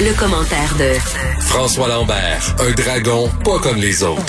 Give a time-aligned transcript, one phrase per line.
[0.00, 0.92] Le, commentaire de
[1.40, 4.26] François Lambert, un dragon pas comme les autres.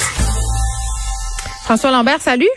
[1.65, 2.47] François Lambert, salut.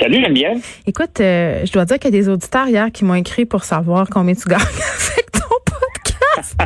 [0.00, 0.58] Salut Geneviève.
[0.86, 3.62] Écoute, euh, je dois dire qu'il y a des auditeurs hier qui m'ont écrit pour
[3.62, 4.60] savoir combien tu gagnes
[5.12, 6.56] avec ton podcast.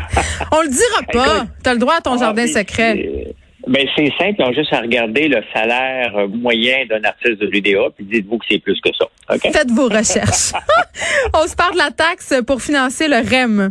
[0.51, 1.47] On le dira pas.
[1.63, 2.95] Tu as le droit à ton Ah, jardin secret.
[2.97, 3.35] c'est-
[3.69, 7.47] Ben, c'est simple, ils ont juste à regarder le salaire euh, moyen d'un artiste de
[7.47, 9.07] l'UDA, puis dites-vous que c'est plus que ça.
[9.53, 10.53] Faites vos recherches.
[11.35, 13.71] On se parle de la taxe pour financer le REM.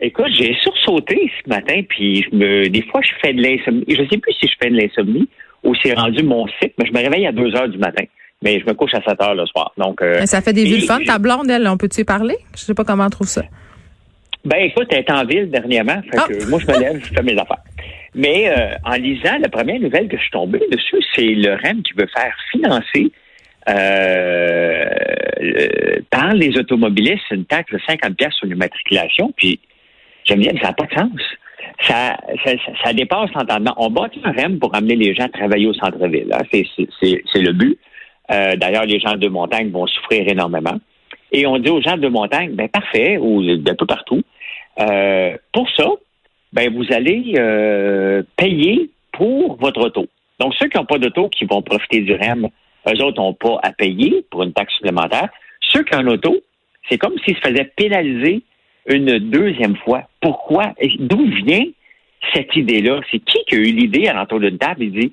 [0.00, 3.84] Écoute, j'ai sursauté ce matin, puis je me, des fois, je fais de l'insomnie.
[3.88, 5.28] Je sais plus si je fais de l'insomnie
[5.62, 8.04] ou c'est rendu mon cycle, mais je me réveille à 2 heures du matin.
[8.42, 9.72] Mais je me couche à 7 heures le soir.
[9.78, 10.98] Donc, euh, Ça fait des le fun.
[11.06, 12.34] Ta blonde, elle, on peut-tu y parler?
[12.54, 13.42] Je sais pas comment on trouve ça.
[14.44, 16.26] Ben écoute, elle est en ville dernièrement, fait Ah.
[16.28, 17.62] que moi je me lève, je fais mes affaires.
[18.14, 21.82] Mais euh, en lisant, la première nouvelle que je suis tombé dessus, c'est le REM
[21.82, 23.10] qui veut faire financer
[23.70, 24.86] euh,
[26.10, 29.32] par les automobilistes une taxe de 50 pièces sur l'immatriculation.
[29.36, 29.58] Puis
[30.24, 31.20] j'aime bien, ça n'a pas de sens.
[31.80, 32.16] Ça,
[32.82, 33.74] ça, dépasse l'entendement.
[33.76, 36.32] On bâtit un REM pour amener les gens à travailler au centre-ville.
[36.32, 36.42] hein.
[36.50, 37.78] C'est, le but.
[38.30, 40.78] Euh, d'ailleurs, les gens de montagne vont souffrir énormément.
[41.32, 44.22] Et on dit aux gens de montagne, ben parfait, ou d'un peu partout,
[44.80, 45.88] euh, pour ça,
[46.52, 50.06] ben vous allez euh, payer pour votre auto.
[50.38, 52.48] Donc, ceux qui n'ont pas d'auto, qui vont profiter du REM,
[52.88, 55.28] eux autres n'ont pas à payer pour une taxe supplémentaire.
[55.72, 56.36] Ceux qui ont un auto,
[56.88, 58.42] c'est comme s'ils se faisaient pénaliser
[58.86, 60.02] une deuxième fois.
[60.20, 60.74] Pourquoi?
[60.98, 61.64] D'où vient
[62.34, 63.00] cette idée-là?
[63.10, 64.84] C'est qui qui a eu l'idée à l'entour d'une table?
[64.84, 65.12] Il dit,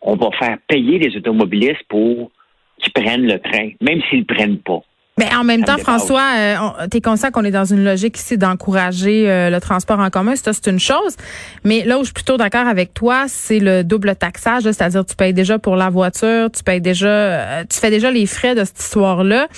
[0.00, 2.30] on va faire payer les automobilistes pour
[2.78, 4.82] qu'ils prennent le train, même s'ils ne prennent pas.
[5.20, 5.78] Mais en même temps.
[5.78, 6.56] François, euh,
[6.90, 10.34] tu es conscient qu'on est dans une logique ici d'encourager euh, le transport en commun.
[10.36, 11.16] Ça, c'est une chose.
[11.64, 14.64] Mais là où je suis plutôt d'accord avec toi, c'est le double taxage.
[14.64, 18.26] C'est-à-dire, tu payes déjà pour la voiture, tu payes déjà, euh, tu fais déjà les
[18.26, 19.48] frais de cette histoire-là.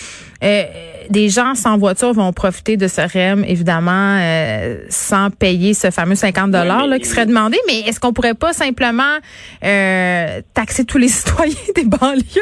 [0.43, 0.65] Euh,
[1.09, 6.17] des gens sans voiture vont profiter de ce REM, évidemment, euh, sans payer ce fameux
[6.17, 7.59] 50 dollars qui serait demandé.
[7.67, 9.19] Mais est-ce qu'on pourrait pas simplement
[9.65, 12.41] euh, taxer tous les citoyens des banlieues?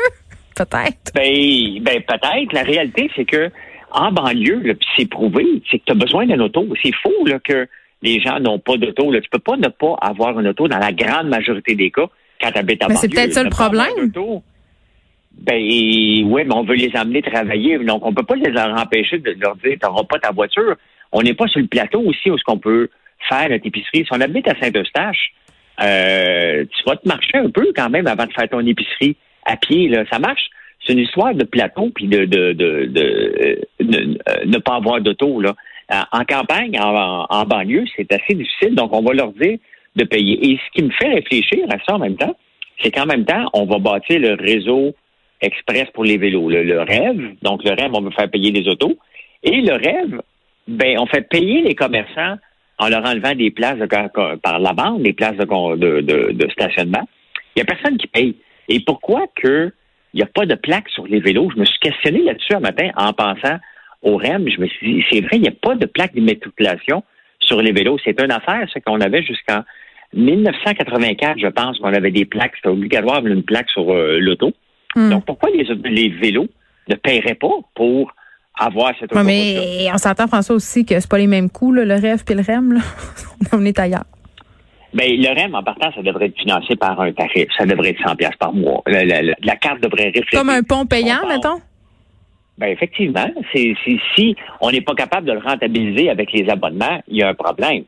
[0.60, 1.12] Peut-être?
[1.14, 2.52] Ben, ben peut-être.
[2.52, 3.50] La réalité, c'est que
[3.92, 6.66] en banlieue, puis c'est prouvé, c'est que tu as besoin d'un auto.
[6.82, 7.66] C'est faux là, que
[8.02, 9.10] les gens n'ont pas d'auto.
[9.12, 12.06] Tu peux pas ne pas avoir une auto dans la grande majorité des cas
[12.40, 13.00] quand tu habites en Mais banlieue.
[13.00, 14.12] c'est peut-être ça le problème.
[15.32, 17.78] Ben oui, mais on veut les amener travailler.
[17.78, 20.76] Donc, on peut pas les en empêcher de leur dire tu n'auras pas ta voiture.
[21.12, 22.90] On n'est pas sur le plateau aussi où ce qu'on peut
[23.28, 24.04] faire notre épicerie.
[24.04, 25.32] Si on habite à Saint-Eustache,
[25.82, 29.56] euh, tu vas te marcher un peu quand même avant de faire ton épicerie à
[29.56, 29.88] pied.
[29.88, 30.04] Là.
[30.10, 30.48] Ça marche.
[30.84, 35.40] C'est une histoire de plateau puis de, de, de, de, euh, ne- pas avoir d'auto.
[35.40, 35.54] Là.
[35.92, 38.74] Euh, En campagne, en, banlieue, c'est assez difficile.
[38.74, 39.58] Donc, on va leur dire
[39.96, 40.50] de payer.
[40.50, 42.34] Et ce qui me fait réfléchir à ça en même temps,
[42.82, 44.94] c'est qu'en même temps, on va bâtir le réseau
[45.42, 47.34] express pour les vélos, le, rêve.
[47.42, 48.96] Donc, le rêve, on veut faire payer les autos.
[49.42, 50.20] Et le rêve,
[50.68, 52.36] ben, on fait payer les commerçants
[52.78, 53.78] en leur enlevant des places
[54.42, 57.06] par la bande, des places de, de, de stationnement.
[57.54, 58.36] Il n'y a personne qui paye.
[58.70, 59.72] Et pourquoi que
[60.14, 61.50] il n'y a pas de plaque sur les vélos?
[61.54, 63.58] Je me suis questionné là-dessus un matin en pensant
[64.02, 64.48] au REM.
[64.48, 67.04] Je me suis dit, c'est vrai, il n'y a pas de plaque d'immatriculation
[67.40, 67.98] sur les vélos.
[68.04, 69.62] C'est une affaire, ce qu'on avait jusqu'en
[70.14, 72.52] 1984, je pense, qu'on avait des plaques.
[72.56, 74.52] C'était obligatoire d'avoir une plaque sur euh, l'auto.
[74.96, 75.10] Hmm.
[75.10, 76.48] Donc, pourquoi les, les vélos
[76.88, 78.12] ne paieraient pas pour
[78.58, 81.84] avoir cette Ouais, mais on s'entend, François, aussi que c'est pas les mêmes coûts, là,
[81.84, 82.72] le rêve puis le REM.
[82.74, 82.80] Là.
[83.52, 84.04] on est ailleurs.
[84.92, 87.46] Ben, le REM, en partant, ça devrait être financé par un tarif.
[87.56, 88.82] Ça devrait être 100 pièces par mois.
[88.86, 90.36] La, la- la- la carte devrait refléter.
[90.36, 91.60] Comme un pont payant, mettons?
[92.58, 93.26] Ben, effectivement.
[93.54, 93.72] C'est,
[94.16, 97.34] si on n'est pas capable de le rentabiliser avec les abonnements, il y a un
[97.34, 97.84] problème.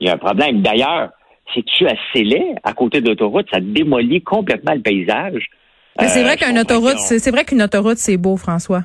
[0.00, 0.60] Il y a un problème.
[0.60, 1.10] D'ailleurs,
[1.54, 2.56] si tu assez laid?
[2.64, 5.46] À côté de l'autoroute, ça démolit complètement le paysage.
[6.00, 8.82] Mais c'est Euh, vrai qu'une autoroute, c'est vrai qu'une autoroute, c'est beau, François.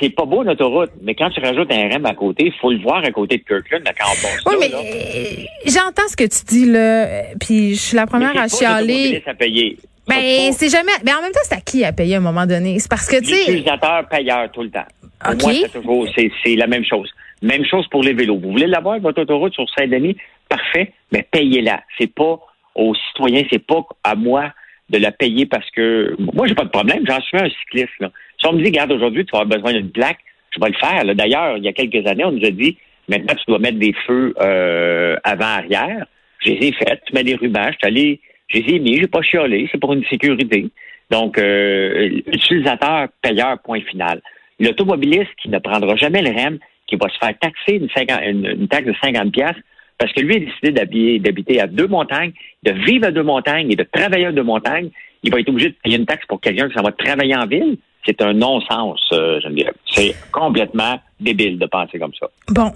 [0.00, 2.78] C'est pas beau, l'autoroute, mais quand tu rajoutes un REM à côté, il faut le
[2.80, 6.44] voir à côté de Kirkland, là, quand on Oui, mais euh, j'entends ce que tu
[6.46, 9.22] dis là, puis je suis la première Mais à chialer.
[9.26, 9.76] à payer.
[10.06, 10.92] Ben C'est jamais.
[11.04, 12.78] Ben en même temps, c'est à qui à payer à un moment donné?
[12.78, 13.50] C'est parce que tu sais.
[13.50, 14.86] L'utilisateur payeur tout le temps.
[15.28, 15.42] OK.
[15.42, 17.10] moi, c'est toujours c'est, c'est la même chose.
[17.42, 18.38] Même chose pour les vélos.
[18.38, 20.16] Vous voulez l'avoir, votre autoroute sur Saint-Denis?
[20.48, 21.82] Parfait, mais payez-la.
[21.98, 22.40] C'est pas
[22.74, 24.52] aux citoyens, c'est pas à moi
[24.88, 27.04] de la payer parce que moi, j'ai pas de problème.
[27.06, 27.92] J'en suis un cycliste.
[28.00, 28.10] Là.
[28.40, 30.18] Si on me dit, regarde, aujourd'hui, tu vas avoir besoin d'une plaque,
[30.54, 31.14] je vais le faire.
[31.14, 32.76] D'ailleurs, il y a quelques années, on nous a dit,
[33.08, 36.06] maintenant, tu dois mettre des feux euh, avant-arrière.
[36.44, 37.02] Je les ai faites.
[37.06, 37.66] Tu mets des rubans.
[37.72, 38.96] Je suis allé, je les ai mis.
[39.00, 39.68] J'ai pas chiolé.
[39.72, 40.68] C'est pour une sécurité.
[41.10, 44.20] Donc, euh, utilisateur, payeur, point final.
[44.60, 48.46] L'automobiliste qui ne prendra jamais le REM, qui va se faire taxer une, 50 une-
[48.60, 49.60] une taxe de 50 piastres
[49.98, 52.32] parce que lui a décidé d'habiter à deux montagnes,
[52.62, 54.90] de vivre à deux montagnes et de travailler à deux montagnes,
[55.24, 57.46] il va être obligé de payer une taxe pour quelqu'un qui s'en va travailler en
[57.46, 57.78] ville.
[58.04, 59.74] C'est un non-sens, euh, Geneviève.
[59.92, 62.26] C'est complètement débile de penser comme ça.
[62.48, 62.72] Bon,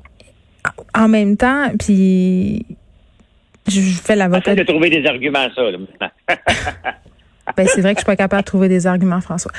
[0.94, 2.66] en même temps, puis
[3.68, 4.54] je fais l'avocat.
[4.54, 6.10] de trouver des arguments ça là, maintenant.
[7.56, 9.50] Ben, c'est vrai que je suis pas capable de trouver des arguments, François.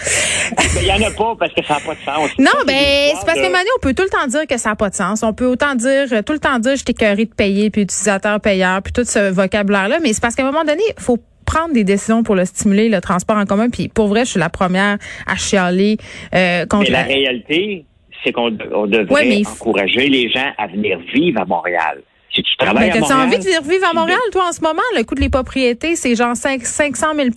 [0.81, 2.29] Il y en a pas parce que ça n'a pas de sens.
[2.39, 4.75] Non, ben, c'est parce que Manu, on peut tout le temps dire que ça n'a
[4.75, 5.21] pas de sens.
[5.21, 8.81] On peut autant dire, tout le temps dire, je t'ai de payer, puis utilisateur payeur,
[8.81, 9.99] puis tout ce vocabulaire-là.
[10.01, 11.19] Mais c'est parce qu'à un moment donné, il faut
[11.53, 13.69] prendre des décisions pour le stimuler, le transport en commun.
[13.69, 14.97] Puis pour vrai, je suis la première
[15.27, 15.97] à chialer
[16.33, 16.91] euh, contre...
[16.91, 17.85] Mais la réalité,
[18.23, 22.01] c'est qu'on devrait encourager les gens à venir vivre à Montréal.
[22.33, 23.27] Si tu travailles à Montréal.
[23.27, 24.81] envie de vivre à Montréal, toi, en ce moment?
[24.97, 27.27] Le coût des propriétés, c'est genre 5, 500 000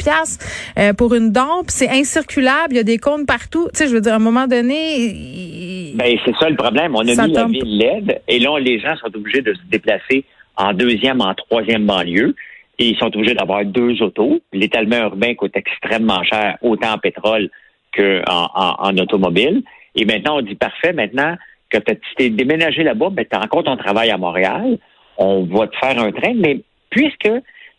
[0.78, 1.66] euh, pour une dompe.
[1.68, 2.68] C'est incirculable.
[2.70, 3.68] Il y a des comptes partout.
[3.74, 5.92] Tu sais, je veux dire, à un moment donné...
[5.94, 6.94] Ben, c'est ça le problème.
[6.94, 10.24] On a mis la ville LED et là, les gens sont obligés de se déplacer
[10.56, 12.34] en deuxième, en troisième banlieue.
[12.78, 14.40] Et ils sont obligés d'avoir deux autos.
[14.52, 17.50] L'étalement urbain coûte extrêmement cher, autant en pétrole
[17.96, 19.62] qu'en en, automobile.
[19.94, 21.36] Et maintenant, on dit parfait, maintenant,
[21.70, 24.78] que tu t'es déménagé là-bas, ben, tu encore ton travail à Montréal,
[25.16, 27.30] on va te faire un train, mais puisque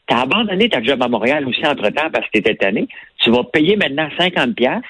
[0.07, 2.87] tu as abandonné ta job à Montréal aussi entre-temps parce que tu étais tanné,
[3.19, 4.81] tu vas payer maintenant 50 pièces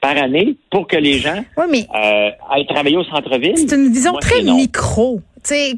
[0.00, 3.56] par année pour que les gens euh, aillent travailler au centre-ville.
[3.56, 5.20] C'est une vision très micro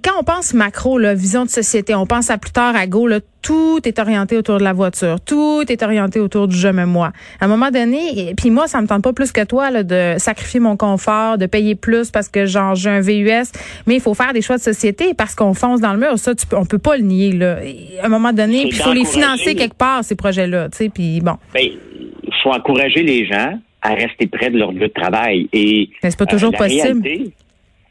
[0.02, 3.06] quand on pense macro, la vision de société, on pense à plus tard à go,
[3.06, 6.84] là, tout est orienté autour de la voiture, tout est orienté autour du je me
[6.84, 7.12] moi.
[7.40, 10.14] À un moment donné, puis moi, ça me tente pas plus que toi là, de
[10.18, 13.50] sacrifier mon confort, de payer plus parce que genre j'ai un VUS,
[13.86, 16.18] mais il faut faire des choix de société parce qu'on fonce dans le mur.
[16.18, 17.58] Ça, tu, on peut pas le nier là.
[18.02, 20.88] À un moment donné, il faut les financer quelque part ces projets-là, tu sais.
[20.90, 21.36] Puis bon.
[21.54, 25.88] Ben, il faut encourager les gens à rester près de leur lieu de travail et.
[26.02, 27.02] c'est pas toujours euh, possible.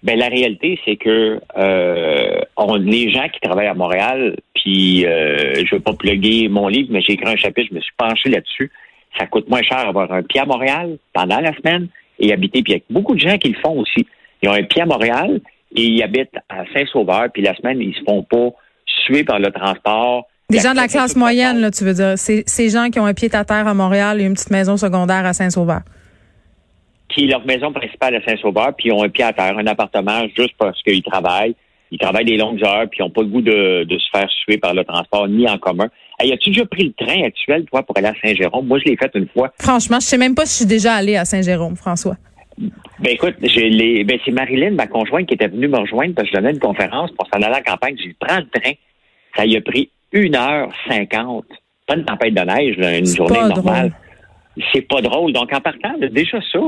[0.01, 5.65] Ben la réalité, c'est que euh, on, les gens qui travaillent à Montréal, puis euh,
[5.65, 8.29] je veux pas plugger mon livre, mais j'ai écrit un chapitre, je me suis penché
[8.29, 8.71] là-dessus.
[9.17, 11.87] Ça coûte moins cher avoir un pied à Montréal pendant la semaine
[12.19, 12.61] et habiter.
[12.61, 14.07] Puis il y a beaucoup de gens qui le font aussi.
[14.41, 15.41] Ils ont un pied à Montréal
[15.75, 18.51] et ils habitent à Saint-Sauveur, puis la semaine, ils se font pas
[18.85, 20.27] suer par le transport.
[20.49, 22.13] Des gens de la classe moyenne, là, tu veux dire.
[22.15, 24.77] C'est ces gens qui ont un pied à terre à Montréal et une petite maison
[24.77, 25.81] secondaire à Saint-Sauveur
[27.09, 30.21] qui leur maison principale à Saint-Sauveur, puis ils ont un pied à terre, un appartement
[30.37, 31.55] juste parce qu'ils travaillent.
[31.91, 34.57] Ils travaillent des longues heures, puis ils n'ont pas le goût de, se faire suer
[34.57, 35.87] par le transport, ni en commun.
[36.19, 38.67] Hey, as-tu déjà pris le train actuel, toi, pour aller à Saint-Jérôme?
[38.67, 39.51] Moi, je l'ai fait une fois.
[39.59, 42.15] Franchement, je sais même pas si je suis déjà allé à Saint-Jérôme, François.
[42.57, 46.35] Ben écoute, j'ai ben, c'est Marilyn, ma conjointe, qui était venue me rejoindre parce que
[46.35, 47.95] je donnais une conférence pour s'en aller à la campagne.
[47.97, 48.73] J'ai dit, prends le train.
[49.35, 51.45] Ça y a pris une heure cinquante.
[51.87, 53.93] Pas une tempête de neige, une journée normale.
[54.73, 55.33] C'est pas drôle.
[55.33, 56.59] Donc, en partant, déjà ça,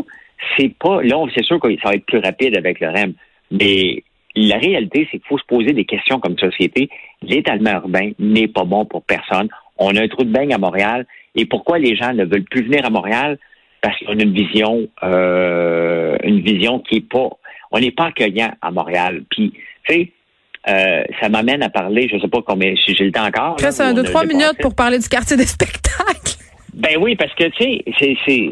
[0.58, 1.02] c'est pas.
[1.02, 3.14] Là, c'est sûr que ça va être plus rapide avec le REM,
[3.52, 4.04] mais
[4.36, 6.90] la réalité, c'est qu'il faut se poser des questions comme société.
[7.22, 9.50] L'étalement urbain n'est pas bon pour personne.
[9.78, 11.06] On a un trou de bain à Montréal.
[11.36, 13.38] Et pourquoi les gens ne veulent plus venir à Montréal?
[13.82, 17.30] Parce qu'on a une vision, euh, une vision qui est pas.
[17.72, 19.24] On n'est pas accueillant à Montréal.
[19.30, 19.54] Puis,
[19.88, 20.12] tu sais,
[20.70, 23.58] euh, ça m'amène à parler, je sais pas combien, si j'ai le temps encore.
[23.60, 26.31] Reste un, deux, trois minutes pour parler du quartier des spectacles.
[26.74, 28.52] Ben oui, parce que, tu sais, c'est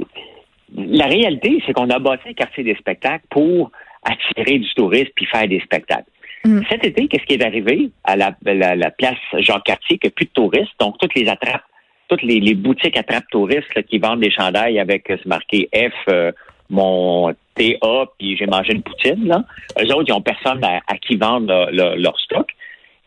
[0.75, 3.71] la réalité, c'est qu'on a bâti un quartier des spectacles pour
[4.03, 6.09] attirer du tourisme puis faire des spectacles.
[6.45, 6.61] Mm.
[6.69, 8.31] Cet été, qu'est-ce qui est arrivé à la,
[8.91, 11.63] place Jean-Cartier, qu'il n'y a plus de touristes, donc toutes les attrapes,
[12.07, 16.31] toutes les, boutiques attrapes touristes qui vendent des chandails avec euh, ce marqué F, euh,
[16.69, 19.43] mon TA, puis j'ai mangé une poutine, là.
[19.81, 22.49] Eux autres, ils n'ont personne à, qui vendre leur stock.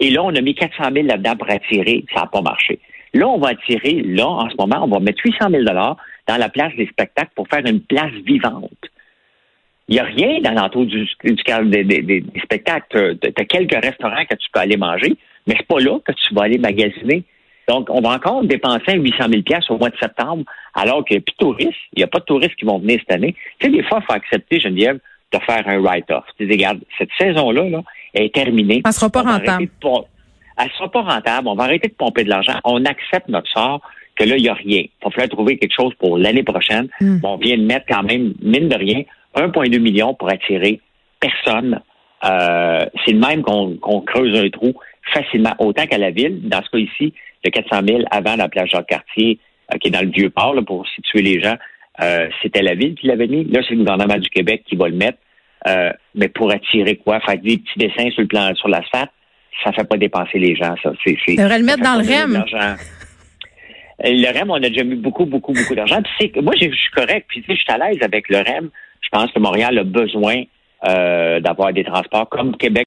[0.00, 2.04] Et là, on a mis 400 000 là-dedans pour attirer.
[2.12, 2.80] Ça n'a pas marché.
[3.14, 6.48] Là, on va attirer, là, en ce moment, on va mettre 800 000 dans la
[6.48, 8.70] place des spectacles pour faire une place vivante.
[9.88, 13.18] Il n'y a rien dans l'entour du, du, des, des, des, spectacles.
[13.20, 15.16] Tu as, quelques restaurants que tu peux aller manger,
[15.46, 17.24] mais c'est pas là que tu vas aller magasiner.
[17.68, 21.24] Donc, on va encore dépenser 800 000 au mois de septembre, alors qu'il n'y a
[21.24, 21.80] plus de touristes.
[21.94, 23.34] Il n'y a pas de touristes qui vont venir cette année.
[23.58, 24.98] Tu sais, des fois, il faut accepter, Geneviève,
[25.32, 26.24] de faire un write-off.
[26.38, 27.82] Tu dis, regarde, cette saison-là là,
[28.14, 28.82] est terminée.
[28.84, 29.68] Elle ne sera pas rentable.
[30.62, 31.48] Elle ne sera pas rentable.
[31.48, 32.54] On va arrêter de pomper de l'argent.
[32.64, 33.80] On accepte notre sort
[34.16, 34.82] que là, il n'y a rien.
[34.82, 36.88] Il va falloir trouver quelque chose pour l'année prochaine.
[37.00, 37.18] Hmm.
[37.24, 39.02] on vient de mettre quand même, mine de rien,
[39.34, 40.80] 1,2 million pour attirer
[41.18, 41.80] personne.
[42.24, 44.74] Euh, c'est le même qu'on creuse un trou
[45.12, 46.48] facilement, autant qu'à la ville.
[46.48, 47.12] Dans ce cas ici,
[47.44, 49.38] le 400 000 avant la plage Jacques-Cartier,
[49.72, 51.56] euh, qui est dans le Vieux-Port, pour situer les gens,
[52.00, 53.44] euh, c'était la ville qui l'avait mis.
[53.44, 55.18] Là, c'est le gouvernement du Québec qui va le mettre.
[56.14, 57.20] mais pour attirer quoi?
[57.20, 59.10] Faire des petits dessins sur le plan, sur l'asphalte,
[59.62, 60.92] ça ne fait pas dépenser les gens, ça.
[61.04, 62.44] C'est, devrait le mettre dans le REM.
[64.04, 66.00] Le REM, on a déjà mis beaucoup, beaucoup, beaucoup d'argent.
[66.42, 67.26] moi, je suis correct.
[67.28, 68.70] Puis, je suis à l'aise avec le REM.
[69.00, 70.42] Je pense que Montréal a besoin
[70.88, 72.80] euh, d'avoir des transports comme Québec